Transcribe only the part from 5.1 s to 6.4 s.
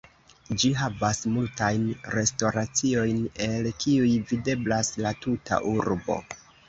tuta urbo.